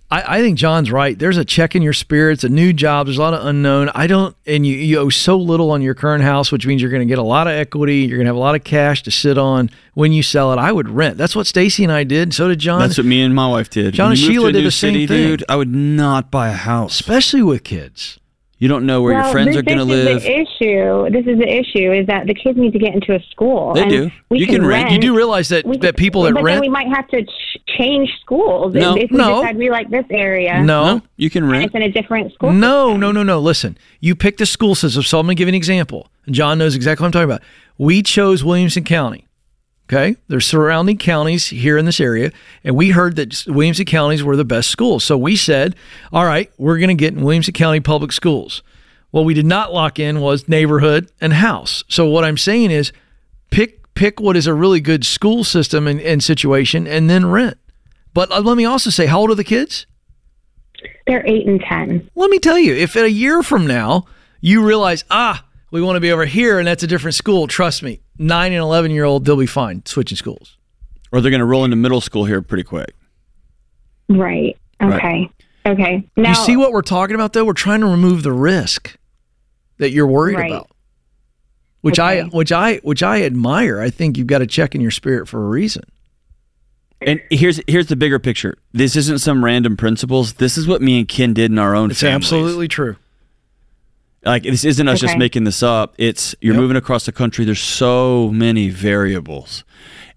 [0.09, 1.19] I, I think John's right.
[1.19, 3.07] There's a check in your spirits, a new job.
[3.07, 3.89] There's a lot of unknown.
[3.93, 6.91] I don't, and you, you owe so little on your current house, which means you're
[6.91, 8.01] going to get a lot of equity.
[8.01, 10.57] You're going to have a lot of cash to sit on when you sell it.
[10.57, 11.17] I would rent.
[11.17, 12.33] That's what Stacy and I did.
[12.33, 12.79] So did John.
[12.79, 13.93] That's what me and my wife did.
[13.93, 15.27] John and Sheila did new the same city, thing.
[15.27, 15.43] dude.
[15.49, 16.97] I would not buy a house.
[16.97, 18.19] especially with kids.
[18.65, 20.17] You don't know where well, your friends this, are going to this live.
[20.17, 21.09] Is the issue.
[21.11, 23.75] This is the issue: is that the kids need to get into a school.
[23.75, 24.11] They and do.
[24.29, 24.89] We You can rent.
[24.89, 26.55] You do realize that, we- that people that but rent.
[26.55, 29.41] then we might have to ch- change schools No, if, if we no.
[29.41, 30.63] decide we like this area.
[30.63, 31.65] no, no, you can rent.
[31.65, 32.51] it's in a different school.
[32.53, 33.01] No, system.
[33.01, 33.39] no, no, no.
[33.39, 35.03] Listen, you picked a school system.
[35.03, 36.09] So I'm going to give you an example.
[36.31, 37.43] John knows exactly what I'm talking about.
[37.77, 39.24] We chose Williamson County.
[39.87, 40.15] Okay.
[40.27, 42.31] There's surrounding counties here in this area.
[42.63, 45.03] And we heard that Williamson counties were the best schools.
[45.03, 45.75] So we said,
[46.11, 48.63] all right, we're going to get in Williamson County public schools.
[49.11, 51.83] What we did not lock in was neighborhood and house.
[51.87, 52.91] So what I'm saying is
[53.51, 57.57] pick pick what is a really good school system and, and situation and then rent.
[58.13, 59.85] But uh, let me also say, how old are the kids?
[61.07, 62.09] They're eight and ten.
[62.15, 64.05] Let me tell you, if a year from now
[64.41, 67.83] you realize, ah, we want to be over here and that's a different school, trust
[67.83, 70.57] me, nine and 11 year old, they'll be fine switching schools.
[71.11, 72.93] Or they're going to roll into middle school here pretty quick.
[74.09, 74.57] Right.
[74.81, 75.29] Okay.
[75.65, 76.07] Okay.
[76.15, 77.45] Now, you see what we're talking about, though?
[77.45, 78.97] We're trying to remove the risk
[79.77, 80.51] that you're worried Right.
[80.51, 80.69] about.
[81.81, 83.79] Which I, which I, which I admire.
[83.79, 85.83] I think you've got to check in your spirit for a reason.
[87.01, 88.57] And here's here's the bigger picture.
[88.73, 90.33] This isn't some random principles.
[90.33, 92.25] This is what me and Ken did in our own It's families.
[92.25, 92.95] absolutely true.
[94.25, 95.19] Like this isn't us just Okay.
[95.19, 95.93] making this up.
[95.97, 96.61] It's you're Yep.
[96.61, 97.45] moving across the country.
[97.45, 99.63] There's so many variables,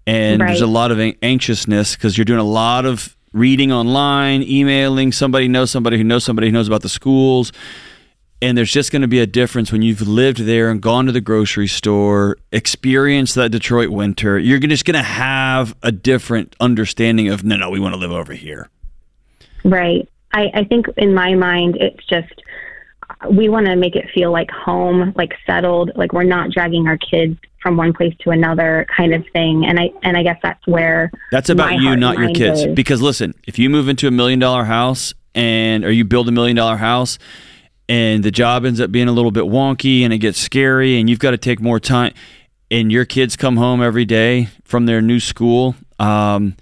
[0.07, 5.11] and there's a lot of anxiousness because you're doing a lot of reading online, emailing.
[5.11, 7.51] Somebody knows somebody who knows somebody who knows about the schools,
[8.41, 11.11] and there's just going to be a difference when you've lived there and gone to
[11.11, 14.39] the grocery store, experienced that Detroit winter.
[14.39, 18.11] You're just going to have a different understanding of no, no, we want to live
[18.11, 18.69] over here.
[19.63, 20.09] Right.
[20.31, 22.31] I, I think in my mind, it's just
[23.29, 26.97] we want to make it feel like home, like settled, like we're not dragging our
[26.97, 29.65] kids from one place to another, kind of thing.
[29.65, 32.61] And I and I guess that's where That's about you, not your kids.
[32.61, 32.75] is.
[32.75, 36.31] Because listen, if you move into a million dollar house and or you build a
[36.31, 37.19] million dollar house
[37.89, 41.09] and the job ends up being a little bit wonky and it gets scary and
[41.09, 42.13] you've got to take more time
[42.71, 46.55] and your kids come home every day from their new school um,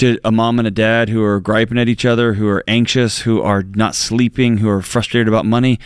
[0.00, 3.20] to a mom and a dad who are griping at each other, who are anxious,
[3.20, 5.78] who are not sleeping, who are frustrated about money,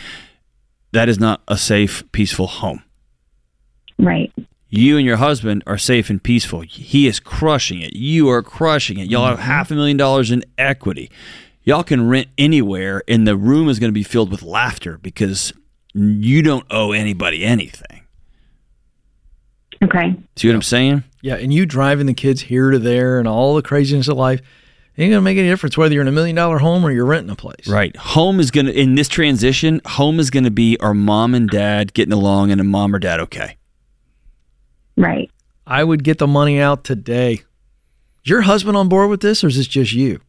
[0.91, 2.81] that is not a safe, peaceful home
[3.97, 4.31] right.
[4.69, 6.61] you and your husband are safe and peaceful.
[6.61, 7.95] He is crushing it.
[7.95, 9.09] You are crushing it.
[9.09, 9.47] Y'all have mm-hmm.
[9.47, 11.09] half a million dollars in equity.
[11.63, 15.51] Y'all can rent anywhere, and the room is going to be filled with laughter because
[15.93, 18.04] you don't owe anybody anything.
[19.85, 20.15] Okay.
[20.35, 21.03] See what I'm saying?
[21.21, 24.41] Yeah, and you driving the kids here to there and all the craziness of life
[24.97, 27.29] ain't gonna make any difference whether you're in a million dollar home or you're renting
[27.29, 27.67] a place.
[27.67, 27.95] Right.
[27.97, 31.49] Home is going to, in this transition, home is going to be our mom and
[31.49, 33.57] dad getting along and a mom or dad okay.
[34.97, 35.29] Right.
[35.67, 37.33] I would get the money out today.
[38.23, 40.21] Is your husband on board with this, or is this just you?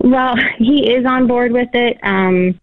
[0.00, 1.98] Well, he is on board with it.
[2.02, 2.60] Um,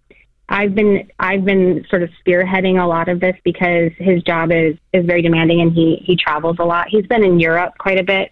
[0.52, 4.76] I've been I've been sort of spearheading a lot of this because his job is
[4.92, 6.90] is very demanding and he he travels a lot.
[6.90, 8.32] He's been in Europe quite a bit,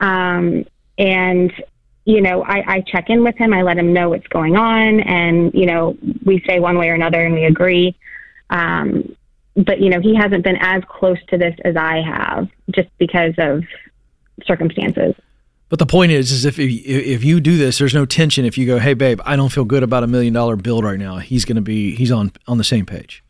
[0.00, 0.64] um,
[0.98, 1.52] and
[2.04, 3.54] you know I, I check in with him.
[3.54, 6.94] I let him know what's going on, and you know we say one way or
[6.94, 7.96] another and we agree.
[8.50, 9.16] Um,
[9.54, 13.34] but you know he hasn't been as close to this as I have, just because
[13.38, 13.62] of
[14.44, 15.14] circumstances.
[15.72, 18.44] But the point is, is if if you do this, there's no tension.
[18.44, 20.98] If you go, hey babe, I don't feel good about a million dollar bill right
[20.98, 21.16] now.
[21.16, 23.24] He's gonna be he's on on the same page.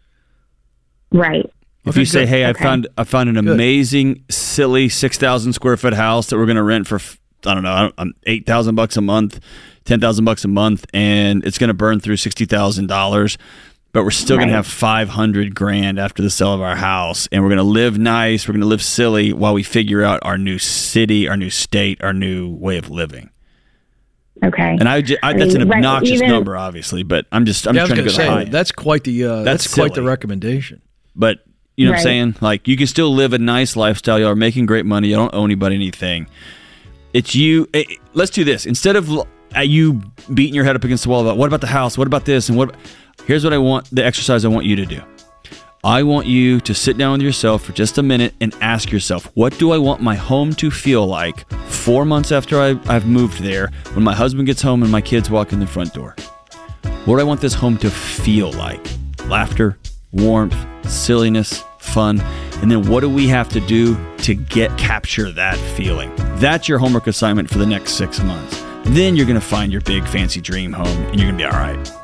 [1.13, 1.45] Right.
[1.85, 2.29] If Okay, you say, good.
[2.31, 3.47] "Hey, I found I found an Good.
[3.55, 6.99] amazing, silly six thousand square foot house that we're going to rent for
[7.47, 9.39] I don't know, I don't- um, eight thousand bucks a month,
[9.85, 13.39] ten thousand bucks a month, and it's going to burn through sixty thousand dollars,
[13.93, 17.29] but we're still going to have five hundred grand after the sale of our house,
[17.31, 20.21] and we're going to live nice, we're going to live silly while we figure out
[20.23, 23.31] our new city, our new state, our new way of living."
[24.45, 24.77] Okay.
[24.81, 27.45] And I, ju- I I that's an mean, right, obnoxious even- number, obviously, but I'm
[27.45, 28.45] just I'm yeah, just trying to go say high.
[28.45, 30.83] that's quite the uh, that's, That's quite the recommendation.
[31.15, 31.45] But
[31.77, 32.37] you know what I'm saying?
[32.41, 34.19] Like you can still live a nice lifestyle.
[34.19, 35.09] Y'all are making great money.
[35.09, 36.27] You don't owe anybody anything.
[37.13, 37.69] It's you.
[37.75, 40.01] eh, eh, let's do this instead of uh, you
[40.33, 41.97] beating your head up against the wall about what about the house?
[41.97, 42.49] What about this?
[42.49, 42.75] And what?
[43.25, 43.88] Here's what I want.
[43.90, 45.03] The exercise I want you to do.
[45.85, 49.29] I want you to sit down with yourself for just a minute and ask yourself,
[49.35, 53.42] what do I want my home to feel like four months after I, I've moved
[53.42, 56.14] there when my husband gets home and my kids walk in the front door?
[57.05, 58.87] What do I want this home to feel like?
[59.27, 59.77] Laughter,
[60.12, 60.57] warmth,
[60.88, 62.20] silliness, fun.
[62.61, 66.14] And then what do we have to do to get capture that feeling?
[66.37, 68.62] That's your homework assignment for the next six months.
[68.85, 72.02] Then you're to find your big fancy dream home and you're to be all right.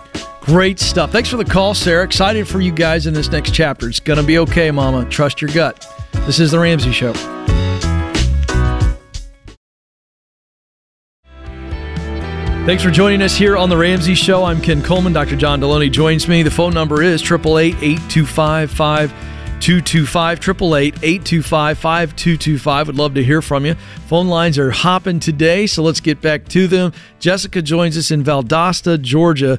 [0.48, 1.12] Great stuff.
[1.12, 2.02] Thanks for the call, Sarah.
[2.04, 3.87] Excited for you guys in this next chapter.
[3.87, 5.04] It's gonna be okay, Mama.
[5.11, 5.87] Trust your gut.
[6.24, 7.12] This is the Ramsey Show.
[12.64, 14.44] Thanks for joining us here on the Ramsey Show.
[14.44, 15.12] I'm Ken Coleman.
[15.12, 15.37] Dr.
[15.37, 16.42] John Delony joins me.
[16.42, 19.11] The phone number is 888-825-5225,
[20.98, 22.87] 888-825-5225.
[22.87, 23.74] Would love to hear from you.
[24.06, 26.94] Phone lines are hopping today, so let's get back to them.
[27.20, 29.58] Jessica joins us in Valdosta, Georgia.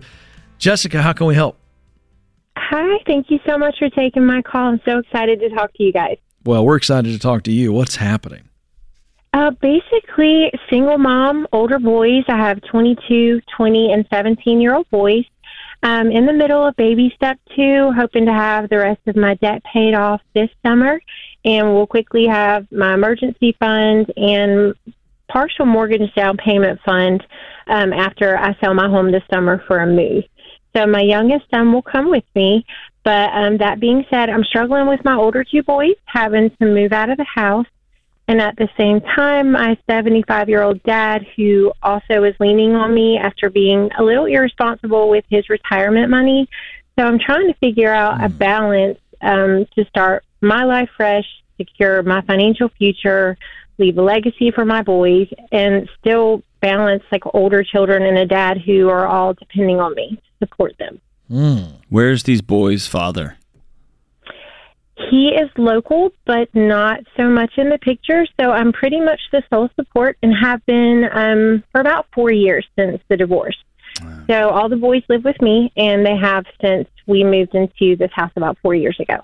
[0.59, 1.57] Jessica, how can we help?
[2.57, 4.67] Hi, thank you so much for taking my call.
[4.67, 6.17] I'm so excited to talk to you guys.
[6.45, 7.73] Well, we're excited to talk to you.
[7.73, 8.49] What's happening?
[9.33, 12.23] Uh, basically, single mom, older boys.
[12.27, 15.25] I have 22, 20, and 17 year old boys.
[15.81, 19.35] I'm in the middle of baby step two, hoping to have the rest of my
[19.35, 20.99] debt paid off this summer
[21.45, 24.73] and we'll quickly have my emergency fund and
[25.31, 27.25] partial mortgage down payment fund
[27.67, 30.23] um, after I sell my home this summer for a move.
[30.75, 32.65] So my youngest son will come with me.
[33.03, 36.91] But um, that being said, I'm struggling with my older two boys having to move
[36.91, 37.65] out of the house.
[38.27, 42.93] And at the same time, my 75 year old dad, who also is leaning on
[42.93, 46.47] me after being a little irresponsible with his retirement money.
[46.97, 51.25] So I'm trying to figure out a balance um, to start my life fresh,
[51.57, 53.37] secure my financial future,
[53.79, 58.59] leave a legacy for my boys, and still balance like older children and a dad
[58.59, 60.99] who are all depending on me support them.
[61.89, 63.37] Where's these boys' father?
[65.09, 68.25] He is local, but not so much in the picture.
[68.39, 72.65] So I'm pretty much the sole support and have been um, for about four years
[72.77, 73.57] since the divorce.
[74.29, 78.11] So all the boys live with me, and they have since we moved into this
[78.13, 79.17] house about four years ago.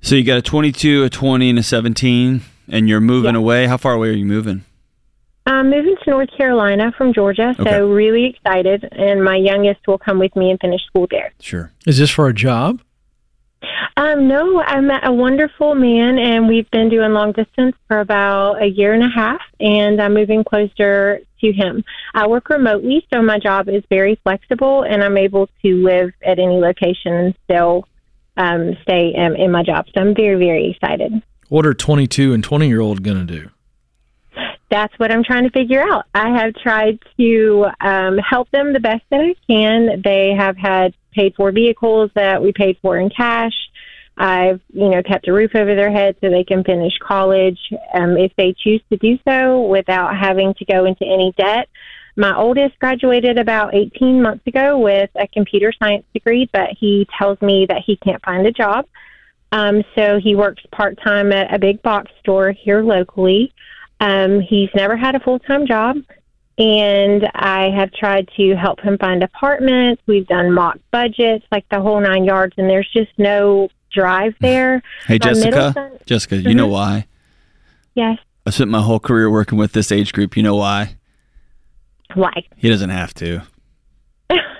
[0.00, 3.66] So you got a 22, a 20, and a 17, and you're moving away.
[3.66, 4.64] How far away are you moving?
[5.50, 7.80] I'm moving to North Carolina from Georgia, so Okay.
[7.82, 8.88] really excited.
[8.92, 11.32] And my youngest will come with me and finish school there.
[11.40, 11.72] Sure.
[11.86, 12.80] Is this for a job?
[13.96, 18.62] Um, no, I met a wonderful man, and we've been doing long distance for about
[18.62, 21.84] a year and a half, and I'm moving closer to him.
[22.14, 26.38] I work remotely, so my job is very flexible, and I'm able to live at
[26.38, 27.86] any location and still
[28.36, 29.86] um, stay in, in my job.
[29.94, 31.22] So I'm very, very excited.
[31.48, 33.50] What are 22 and 20 year old going to do?
[34.70, 36.06] That's what I'm trying to figure out.
[36.14, 40.00] I have tried to um, help them the best that I can.
[40.02, 43.54] They have had paid for vehicles that we paid for in cash.
[44.16, 47.58] I've, you know, kept a roof over their head so they can finish college
[47.94, 51.68] um, if they choose to do so without having to go into any debt.
[52.16, 57.40] My oldest graduated about 18 months ago with a computer science degree, but he tells
[57.40, 58.86] me that he can't find a job.
[59.52, 63.52] Um, so he works part time at a big box store here locally.
[64.00, 65.96] Um, he's never had a full time job,
[66.58, 70.02] and I have tried to help him find apartments.
[70.06, 74.82] We've done mock budgets, like the whole nine yards, and there's just no drive there.
[75.06, 75.72] Hey, My Jessica.
[75.74, 76.72] son- Jessica, you know Mhm.
[76.72, 77.06] why?
[77.94, 80.36] Yes, I spent my whole career working with this age group.
[80.36, 80.96] You know why?
[82.14, 82.32] why?
[82.56, 83.42] He doesn't have to.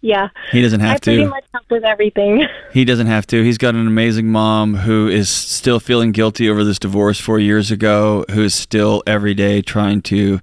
[0.00, 1.28] Yeah, He doesn't have I pretty to.
[1.28, 2.46] much help with everything.
[2.72, 3.42] He doesn't have to.
[3.42, 7.70] He's got an amazing mom who is still feeling guilty over this divorce four years
[7.72, 10.40] ago, who is still every day trying to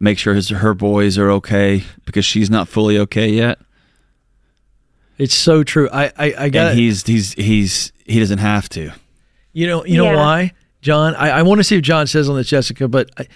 [0.00, 3.58] make sure his her boys are okay because she's not fully okay yet.
[5.18, 5.88] It's so true.
[5.92, 8.90] I I, I got And he's he's he's he doesn't have to.
[9.52, 11.14] You know, you know why, John?
[11.16, 12.86] I, I want to see if John says on this, Jessica.
[12.88, 13.26] But I,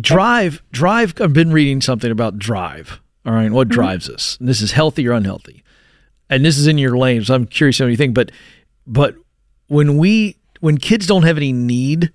[0.00, 1.14] drive, drive.
[1.20, 3.00] I've been reading something about drive.
[3.26, 4.36] All right, what drives us?
[4.38, 5.62] And this is healthy or unhealthy,
[6.28, 7.24] and this is in your lane.
[7.24, 8.14] So I'm curious what you think.
[8.14, 8.30] But,
[8.86, 9.16] but
[9.68, 12.12] when we when kids don't have any need,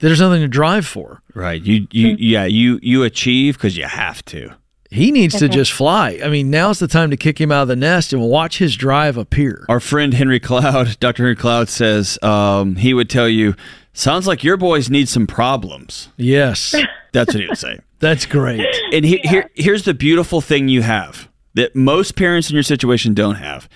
[0.00, 1.22] there's nothing to drive for.
[1.34, 1.62] Right.
[1.62, 4.54] You you yeah, you you achieve cuz you have to.
[4.90, 6.20] He needs to just fly.
[6.24, 8.76] I mean, now's the time to kick him out of the nest and watch his
[8.76, 9.66] drive appear.
[9.68, 11.24] Our friend Henry Cloud, Dr.
[11.24, 13.56] Henry Cloud says um, he would tell you,
[13.92, 16.10] sounds like your boys need some problems.
[16.16, 16.76] Yes,
[17.12, 17.80] That's what he would say.
[18.04, 18.66] that's great.
[18.92, 23.14] And he, here, here's the beautiful thing you have that most parents in your situation
[23.14, 23.68] don't have.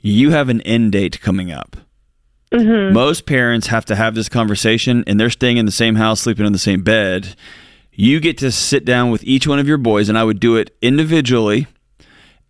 [0.00, 1.76] You have an end date coming up.
[2.52, 2.92] Mm-hmm.
[2.92, 6.46] Most parents have to have this conversation, and they're staying in the same house, sleeping
[6.46, 7.36] in the same bed.
[7.92, 10.56] You get to sit down with each one of your boys, and I would do
[10.56, 11.66] it individually,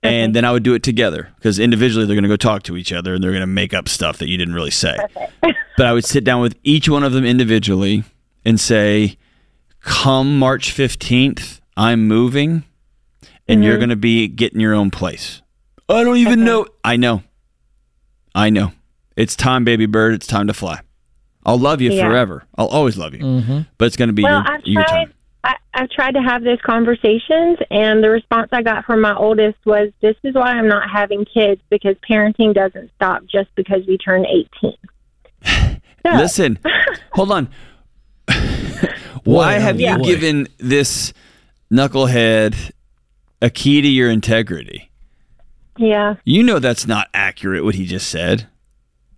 [0.02, 2.76] and then I would do it together because individually they're going to go talk to
[2.76, 4.96] each other and they're going to make up stuff that you didn't really say.
[5.42, 8.04] but I would sit down with each one of them individually
[8.44, 9.17] and say,
[9.88, 12.64] come March 15th, I'm moving
[13.48, 13.80] and you're mm-hmm.
[13.80, 15.40] going to be getting your own place.
[15.88, 16.66] I don't even know.
[16.84, 17.22] I know.
[18.34, 18.72] I know.
[19.16, 20.12] It's time, baby bird.
[20.12, 20.80] It's time to fly.
[21.46, 22.06] I'll love you Yeah.
[22.06, 22.44] forever.
[22.58, 23.20] I'll always love you.
[23.20, 23.60] Mm-hmm.
[23.78, 25.04] But it's going to be well, your, I've your tried.
[25.04, 25.14] time.
[25.44, 29.56] I, I've tried to have those conversations, and the response I got from my oldest
[29.64, 33.96] was, "This is why I'm not having kids because parenting doesn't stop just because we
[33.96, 34.74] turn 18."
[36.06, 36.60] So, Listen,
[37.12, 37.48] hold on.
[39.24, 40.04] Why Boy, have oh you boy.
[40.04, 41.12] given this
[41.72, 42.70] knucklehead
[43.40, 44.90] a key to your integrity?
[45.78, 46.16] Yeah.
[46.24, 48.48] You know that's not accurate what he just said.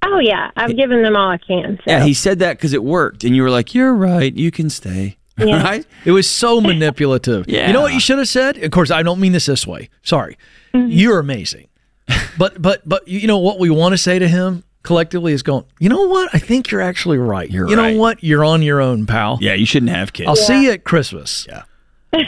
[0.03, 1.77] Oh yeah, I've given them all I can.
[1.79, 1.83] So.
[1.87, 4.35] Yeah, he said that because it worked, and you were like, "You're right.
[4.35, 5.63] You can stay." Yeah.
[5.63, 5.87] right?
[6.05, 7.47] It was so manipulative.
[7.49, 7.67] Yeah.
[7.67, 8.59] You know what you should have said?
[8.59, 9.89] Of course, I don't mean this this way.
[10.03, 10.37] Sorry.
[10.75, 10.91] Mm-hmm.
[10.91, 11.69] You're amazing.
[12.37, 15.65] but but but you know what we want to say to him collectively is going,
[15.79, 16.31] you know what?
[16.33, 17.51] I think you're actually right.
[17.51, 17.95] You're you right.
[17.95, 18.23] know what?
[18.23, 19.39] You're on your own, pal.
[19.41, 20.29] Yeah, you shouldn't have kids.
[20.29, 21.47] I'll see you at Christmas.
[21.49, 21.65] Yeah.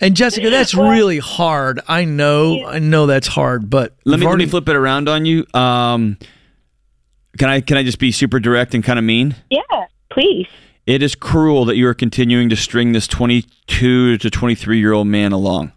[0.00, 1.80] And Jessica, that's really hard.
[1.88, 5.08] I know, I know that's hard, but let we've me let me flip it around
[5.08, 5.46] on you.
[5.54, 6.18] Um,
[7.38, 9.34] Can I can I just be super direct and kind of mean?
[9.50, 9.60] Yeah,
[10.10, 10.46] please.
[10.86, 15.06] It is cruel that you are continuing to string this 22 to 23 year old
[15.06, 15.72] man along.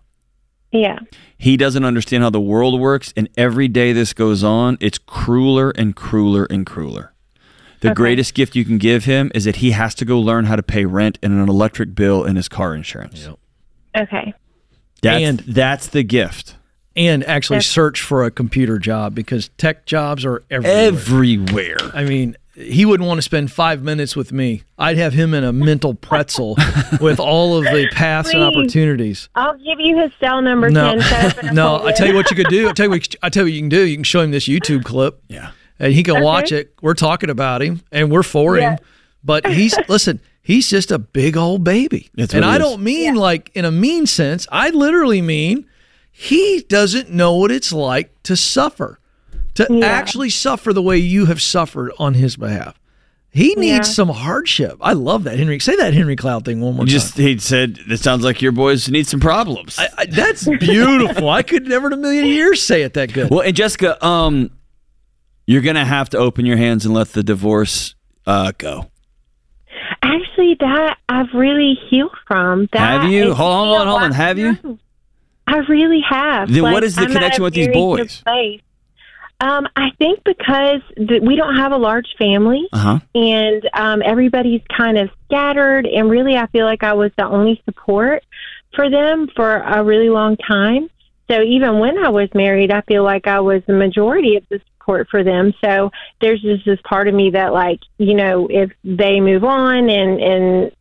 [0.72, 1.00] Yeah.
[1.38, 5.72] He doesn't understand how the world works, and every day this goes on, it's crueler
[5.72, 7.14] and crueler and crueler.
[7.82, 7.96] The Okay.
[7.96, 10.64] greatest gift you can give him is that he has to go learn how to
[10.64, 13.26] pay rent and an electric bill and his car insurance.
[13.26, 13.40] Yep.
[14.04, 14.34] Okay.
[15.02, 16.56] That's, And- that's the gift.
[16.96, 20.88] And actually That's- search for a computer job because tech jobs are everywhere.
[20.88, 21.78] Everywhere.
[21.94, 24.64] I mean, he wouldn't want to spend five minutes with me.
[24.78, 26.58] I'd have him in a mental pretzel
[27.02, 29.30] with all of the paths and opportunities.
[29.36, 30.70] I'll give you his cell number.
[30.70, 31.02] No, Ken.
[31.02, 31.68] Set up an no.
[31.68, 31.98] I appointment.
[31.98, 32.70] tell you what you could do.
[32.70, 33.16] I tell you what.
[33.24, 33.86] I tell you what you can do.
[33.88, 35.22] You can show him this YouTube clip.
[35.30, 35.52] Yeah.
[35.80, 36.24] and he can Okay.
[36.26, 36.74] watch it.
[36.82, 38.72] We're talking about him, and we're for Yeah.
[38.72, 38.80] him.
[39.24, 40.20] But he's listen.
[40.42, 42.60] He's just a big old baby, That's and I is.
[42.60, 44.48] don't mean like in a mean sense.
[44.52, 45.66] I literally mean
[46.12, 49.00] he doesn't know what it's like to suffer,
[49.56, 49.86] to Yeah.
[49.86, 52.80] actually suffer the way you have suffered on his behalf.
[53.32, 53.94] He needs Yeah.
[53.94, 54.78] some hardship.
[54.82, 55.60] I love that, Henry.
[55.60, 57.00] Say that Henry Cloud thing one more You time.
[57.00, 59.78] just he said it sounds like your boys need some problems.
[59.78, 61.30] I, I, that's beautiful.
[61.30, 63.30] I could never in a million years say it that good.
[63.30, 64.50] well, and Jessica, um,
[65.46, 67.94] you're gonna have to open your hands and let the divorce
[68.26, 68.90] uh, go.
[70.02, 72.68] Actually, that I've really healed from.
[72.74, 73.34] That Have you?
[73.34, 74.12] Hold on, hold on, hold on.
[74.14, 74.80] Have you?
[75.46, 76.52] I really have.
[76.52, 78.22] Then what Like, is the I'm connection with these boys?
[78.22, 78.62] place.
[79.42, 83.00] Um, I think because th- we don't have a large family Uh huh.
[83.16, 87.62] and um, everybody's kind of scattered, and really, I feel like I was the only
[87.66, 88.24] support
[88.76, 90.90] for them for a really long time.
[91.30, 94.60] So even when I was married, I feel like I was the majority of the
[94.74, 95.54] support for them.
[95.64, 99.90] So there's just this part of me that, like, you know, if they move on
[99.90, 100.72] and and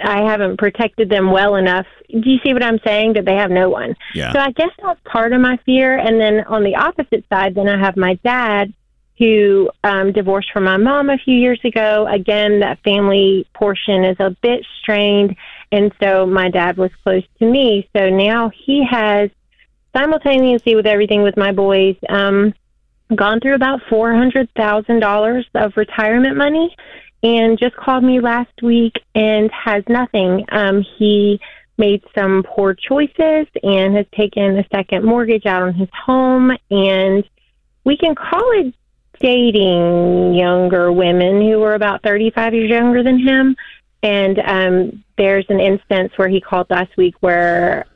[0.00, 3.14] I haven't protected them well enough, do you see what I'm saying?
[3.14, 3.96] That they have no one.
[4.14, 4.32] Yeah.
[4.32, 5.96] So I guess that's part of my fear.
[5.96, 8.72] And then on the opposite side, then I have my dad
[9.18, 12.06] who um, divorced from my mom a few years ago.
[12.06, 15.36] Again, that family portion is a bit strained.
[15.72, 17.88] And so my dad was close to me.
[17.96, 19.30] So now he has
[19.96, 22.52] simultaneously with everything with my boys, um,
[23.14, 26.74] gone through about $400,000 of retirement money
[27.26, 30.44] and just called me last week and has nothing.
[30.52, 31.40] Um, he
[31.76, 36.52] made some poor choices and has taken a second mortgage out on his home.
[36.70, 37.28] And
[37.82, 38.72] we can call it
[39.18, 43.56] dating younger women who were about 35 years younger than him.
[44.04, 47.86] And um, there's an instance where he called last week where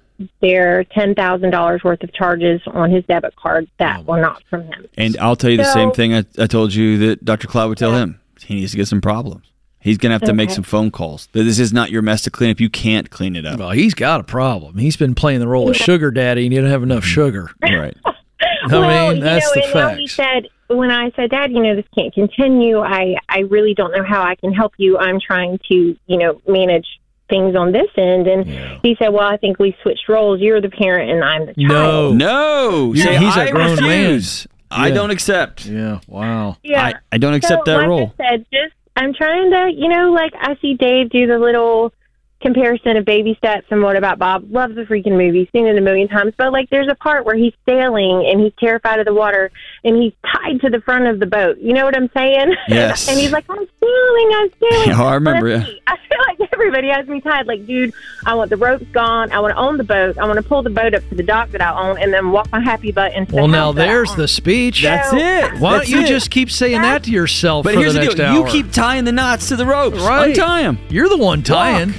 [0.41, 4.87] there are $10,000 worth of charges on his debit card that were not from him.
[4.99, 7.47] And I'll tell you the same thing I, I told you that Dr.
[7.47, 8.20] Cloud would tell him.
[8.45, 9.51] He needs to get some problems.
[9.80, 11.28] He's going to have to make some phone calls.
[11.32, 12.61] This is not your mess to clean up.
[12.61, 13.59] You can't clean it up.
[13.59, 14.76] Well, he's got a problem.
[14.76, 17.09] He's been playing the role of sugar daddy, and he doesn't have enough mm-hmm.
[17.09, 17.51] sugar.
[17.62, 17.97] Right.
[18.05, 21.51] I well, mean, that's you the know, and now he said when I said, "Dad,
[21.51, 22.78] you know, this can't continue.
[22.78, 24.99] I I really don't know how I can help you.
[24.99, 26.86] I'm trying to, you know, manage
[27.28, 28.47] things on this end." And
[28.82, 30.41] he said, "Well, I think we switched roles.
[30.41, 32.93] You're the parent, and I'm the child." No.
[32.95, 34.22] Yeah, Say, he's a I grown man.
[34.71, 34.87] Refuse.
[34.87, 35.66] I don't accept.
[35.66, 36.01] Yeah.
[36.07, 36.57] Wow.
[36.62, 36.85] Yeah.
[36.85, 38.14] I, I don't accept so, that like role.
[38.18, 41.93] I said, just I'm trying to, you know, like I see Dave do the little
[42.41, 44.45] comparison of baby steps and what about Bob?
[44.51, 46.32] Loves the freaking movie, seen it a million times.
[46.36, 49.51] But like, there's a part where he's sailing and he's terrified of the water
[49.84, 51.59] and he's tied to the front of the boat.
[51.59, 52.55] You know what I'm saying?
[52.68, 53.09] Yes.
[53.09, 54.88] and he's like, I'm sailing, I'm sailing.
[54.91, 55.66] Yeah, I remember, Well, yeah.
[55.86, 57.47] I feel like everybody has me tied.
[57.47, 57.93] Like, dude,
[58.26, 59.30] I want the ropes gone.
[59.32, 60.16] I want to own the boat.
[60.18, 62.30] I want to pull the boat up to the dock that I own and then
[62.30, 64.82] walk my happy butt into Well, the now house that I there's the speech.
[64.82, 65.59] That's So- it.
[65.61, 66.07] Why don't you it.
[66.07, 68.26] just keep saying that to yourself But for here's the the next deal.
[68.26, 68.47] hour?
[68.47, 69.99] You keep tying the knots to the ropes.
[69.99, 70.30] Right.
[70.30, 70.78] Untie them.
[70.88, 71.95] You're the one tying.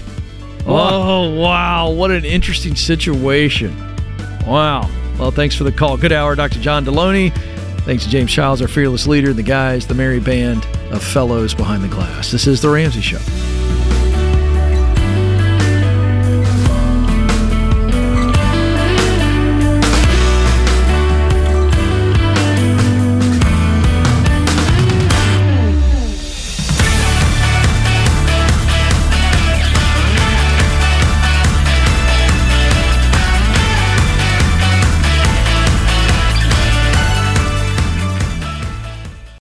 [0.65, 1.89] Oh, wow.
[1.91, 3.75] What an interesting situation.
[4.45, 4.89] Wow.
[5.17, 5.97] Well, thanks for the call.
[5.97, 6.59] Good hour, Dr.
[6.59, 7.31] John Delony.
[7.81, 11.83] Thanks to James Childs, our fearless leader, the guys, the merry band of fellows behind
[11.83, 12.31] the glass.
[12.31, 13.60] This is The Ramsey Show.